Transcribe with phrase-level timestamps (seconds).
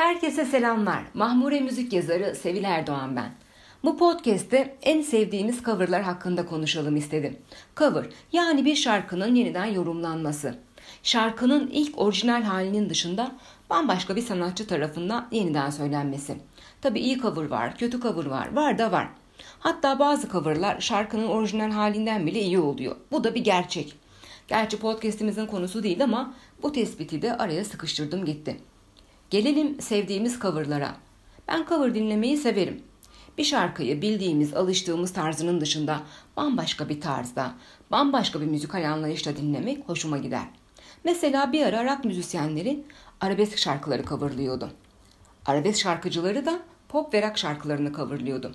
[0.00, 1.02] Herkese selamlar.
[1.14, 3.30] Mahmure müzik yazarı Sevil Erdoğan ben.
[3.84, 7.38] Bu podcast'te en sevdiğimiz coverlar hakkında konuşalım istedim.
[7.76, 10.54] Cover yani bir şarkının yeniden yorumlanması.
[11.02, 13.32] Şarkının ilk orijinal halinin dışında
[13.70, 16.36] bambaşka bir sanatçı tarafından yeniden söylenmesi.
[16.82, 19.08] Tabi iyi cover var, kötü cover var, var da var.
[19.58, 22.96] Hatta bazı coverlar şarkının orijinal halinden bile iyi oluyor.
[23.12, 23.96] Bu da bir gerçek.
[24.48, 28.56] Gerçi podcast'imizin konusu değil ama bu tespiti de araya sıkıştırdım gitti.
[29.30, 30.96] Gelelim sevdiğimiz coverlara.
[31.48, 32.82] Ben cover dinlemeyi severim.
[33.38, 36.02] Bir şarkıyı bildiğimiz, alıştığımız tarzının dışında
[36.36, 37.54] bambaşka bir tarzda,
[37.90, 40.44] bambaşka bir müzikal anlayışla dinlemek hoşuma gider.
[41.04, 42.84] Mesela bir ara rock müzisyenleri
[43.20, 44.70] arabesk şarkıları coverlıyordu.
[45.46, 48.54] Arabesk şarkıcıları da pop ve rock şarkılarını coverlıyordu.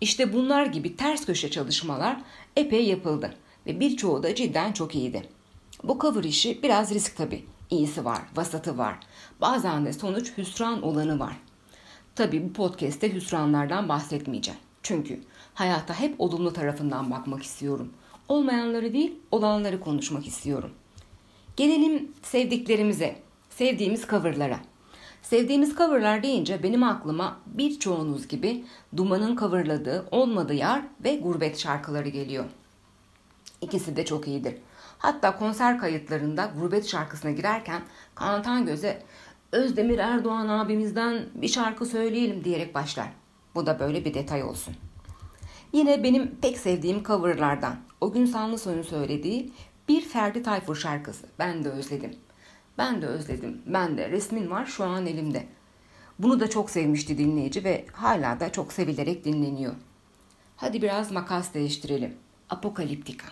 [0.00, 2.16] İşte bunlar gibi ters köşe çalışmalar
[2.56, 3.34] epey yapıldı
[3.66, 5.28] ve birçoğu da cidden çok iyiydi.
[5.84, 7.44] Bu cover işi biraz risk tabii.
[7.70, 8.98] İyisi var, vasatı var.
[9.40, 11.36] Bazen de sonuç hüsran olanı var.
[12.14, 14.60] Tabii bu podcast'te hüsranlardan bahsetmeyeceğim.
[14.82, 15.20] Çünkü
[15.54, 17.92] hayata hep olumlu tarafından bakmak istiyorum.
[18.28, 20.70] Olmayanları değil, olanları konuşmak istiyorum.
[21.56, 23.16] Gelelim sevdiklerimize,
[23.50, 24.60] sevdiğimiz coverlara.
[25.22, 28.64] Sevdiğimiz coverlar deyince benim aklıma birçoğunuz gibi
[28.96, 32.44] Duman'ın coverladığı Olmadı Yar ve Gurbet şarkıları geliyor.
[33.60, 34.54] İkisi de çok iyidir.
[34.98, 37.82] Hatta konser kayıtlarında gurbet şarkısına girerken
[38.14, 39.02] Kantan Göz'e
[39.52, 43.08] Özdemir Erdoğan abimizden bir şarkı söyleyelim diyerek başlar.
[43.54, 44.74] Bu da böyle bir detay olsun.
[45.72, 49.52] Yine benim pek sevdiğim coverlardan o gün Sanlısoy'un söylediği
[49.88, 51.26] bir Ferdi Tayfur şarkısı.
[51.38, 52.16] Ben de özledim.
[52.78, 53.62] Ben de özledim.
[53.66, 55.46] Ben de resmin var şu an elimde.
[56.18, 59.74] Bunu da çok sevmişti dinleyici ve hala da çok sevilerek dinleniyor.
[60.56, 62.14] Hadi biraz makas değiştirelim.
[62.50, 63.26] Apokaliptika.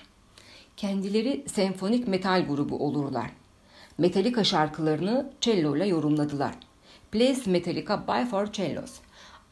[0.77, 3.30] Kendileri senfonik metal grubu olurlar.
[3.98, 6.55] Metallica şarkılarını cello ile yorumladılar.
[7.12, 8.92] Plays Metallica by Four Cellos.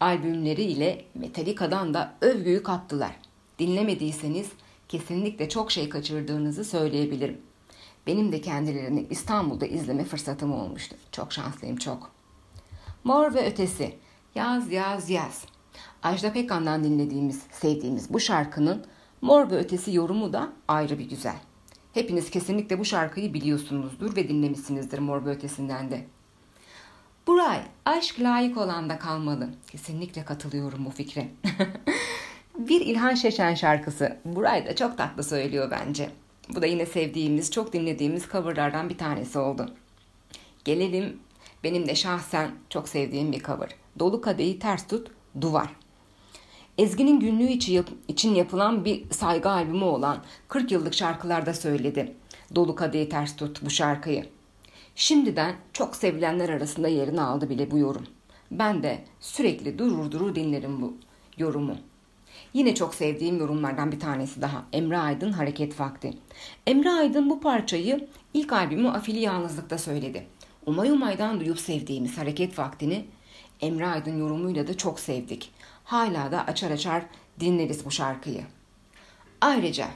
[0.01, 3.17] Albümleri ile Metallica'dan da övgüyü kaptılar.
[3.59, 4.49] Dinlemediyseniz
[4.89, 7.41] kesinlikle çok şey kaçırdığınızı söyleyebilirim.
[8.07, 10.97] Benim de kendilerini İstanbul'da izleme fırsatım olmuştu.
[11.13, 12.11] Çok şanslıyım çok.
[13.05, 13.95] Mor ve Ötesi.
[14.35, 15.45] Yaz yaz yaz.
[16.03, 18.87] Ajda Pekkan'dan dinlediğimiz, sevdiğimiz bu şarkının
[19.23, 21.37] Mor ve Ötesi yorumu da ayrı bir güzel.
[21.95, 26.07] Hepiniz kesinlikle bu şarkıyı biliyorsunuzdur ve dinlemişsinizdir Mor ve Ötesi'nden de.
[27.27, 29.49] Buray, aşk layık olan da kalmalı.
[29.71, 31.29] Kesinlikle katılıyorum bu fikre.
[32.59, 34.17] bir İlhan Şeşen şarkısı.
[34.25, 36.11] Buray da çok tatlı söylüyor bence.
[36.55, 39.71] Bu da yine sevdiğimiz, çok dinlediğimiz coverlardan bir tanesi oldu.
[40.65, 41.19] Gelelim
[41.65, 43.71] benim de şahsen çok sevdiğim bir cover.
[43.99, 45.11] Dolu kadehi ters tut,
[45.41, 45.82] duvar.
[46.79, 47.59] Ezgi'nin günlüğü
[48.09, 52.13] için yapılan bir saygı albümü olan 40 yıllık şarkılarda söyledi.
[52.55, 54.27] Dolu kadehi ters tut bu şarkıyı.
[54.95, 58.07] Şimdiden çok sevilenler arasında yerini aldı bile bu yorum.
[58.51, 60.97] Ben de sürekli durur durur dinlerim bu
[61.39, 61.77] yorumu.
[62.55, 64.65] Yine çok sevdiğim yorumlardan bir tanesi daha.
[64.73, 66.11] Emre Aydın Hareket Vakti.
[66.67, 70.27] Emre Aydın bu parçayı ilk albümü Afili Yalnızlık'ta söyledi.
[70.67, 73.05] Umay Umay'dan duyup sevdiğimiz Hareket Vakti'ni
[73.63, 75.51] Emre Aydın yorumuyla da çok sevdik.
[75.85, 77.03] Hala da açar açar
[77.41, 78.43] dinleriz bu şarkıyı.
[79.41, 79.89] Ayrıca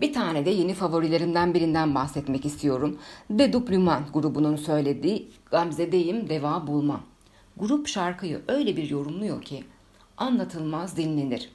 [0.00, 2.98] bir tane de yeni favorilerimden birinden bahsetmek istiyorum.
[3.38, 7.02] The Dupluman grubunun söylediği Gamze'deyim deva bulmam.
[7.56, 9.64] Grup şarkıyı öyle bir yorumluyor ki
[10.16, 11.50] anlatılmaz dinlenir.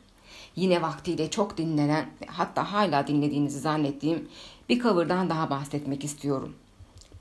[0.55, 4.29] Yine vaktiyle çok dinlenen hatta hala dinlediğinizi zannettiğim
[4.69, 6.55] bir cover'dan daha bahsetmek istiyorum.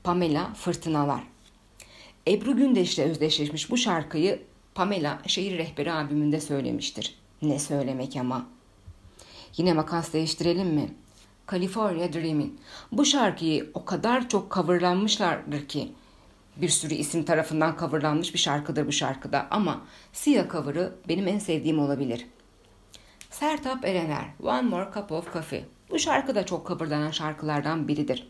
[0.03, 1.23] Pamela Fırtınalar.
[2.29, 4.41] Ebru Gündeş'le özdeşleşmiş bu şarkıyı
[4.75, 7.15] Pamela Şehir Rehberi albümünde söylemiştir.
[7.41, 8.47] Ne söylemek ama.
[9.57, 10.93] Yine makas değiştirelim mi?
[11.51, 12.51] California Dreaming.
[12.91, 15.91] Bu şarkıyı o kadar çok coverlanmışlardır ki
[16.57, 19.81] bir sürü isim tarafından coverlanmış bir şarkıdır bu şarkıda ama
[20.13, 22.25] Sia cover'ı benim en sevdiğim olabilir.
[23.29, 25.65] Sertap Erener, One More Cup of Coffee.
[25.89, 28.27] Bu şarkı da çok coverlanan şarkılardan biridir.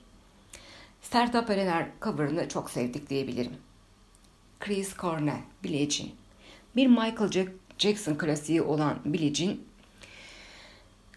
[1.01, 3.68] Sertap Erener cover'ını çok sevdik diyebilirim.
[4.59, 6.09] Chris Cornell, Billie Jean.
[6.75, 7.29] Bir Michael
[7.77, 9.57] Jackson klasiği olan Billie Jean,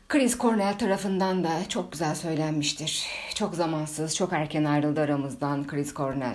[0.08, 3.06] Chris Cornell tarafından da çok güzel söylenmiştir.
[3.34, 6.34] Çok zamansız, çok erken ayrıldı aramızdan Chris Cornell.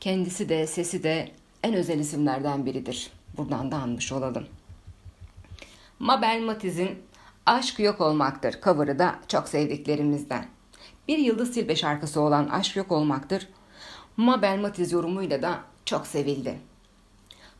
[0.00, 1.32] Kendisi de, sesi de
[1.62, 3.10] en özel isimlerden biridir.
[3.36, 4.46] Buradan da anmış olalım.
[5.98, 6.98] Mabel Matiz'in
[7.46, 10.46] Aşk Yok Olmaktır cover'ı da çok sevdiklerimizden.
[11.08, 13.48] Bir Yıldız Silbe şarkısı olan Aşk Yok Olmaktır,
[14.16, 16.58] Mabel Matiz yorumuyla da çok sevildi.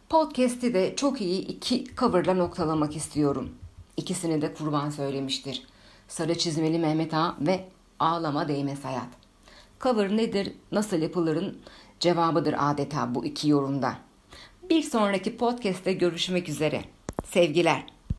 [0.08, 3.50] Podcast'i de çok iyi iki coverla noktalamak istiyorum.
[3.96, 5.66] İkisini de kurban söylemiştir.
[6.08, 7.68] Sarı çizmeli Mehmet Ağa ve
[7.98, 9.08] Ağlama Değmez Hayat.
[9.80, 11.58] Cover nedir, nasıl yapılırın
[12.00, 13.94] cevabıdır adeta bu iki yorumda.
[14.70, 16.84] Bir sonraki podcast'te görüşmek üzere.
[17.24, 17.99] Sevgiler.